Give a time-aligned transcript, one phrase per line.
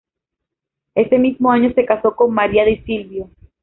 [0.95, 3.29] Ese mismo año se casó con María Di Silvio.